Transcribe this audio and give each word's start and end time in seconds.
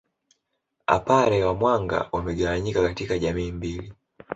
apare 0.95 1.43
wa 1.43 1.53
Mwanga 1.53 2.09
wamegawanyika 2.11 2.83
katika 2.83 3.19
jamii 3.19 3.51
mbili 3.51 3.93